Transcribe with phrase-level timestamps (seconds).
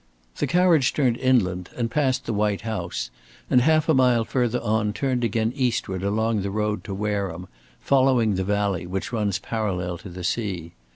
[0.37, 3.11] The carriage turned inland and passed the white house,
[3.51, 7.47] and half a mile further on turned again eastward along the road to Wareham,
[7.79, 10.73] following the valley, which runs parallel to the sea.